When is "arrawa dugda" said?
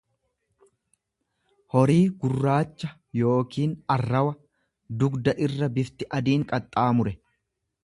3.97-5.37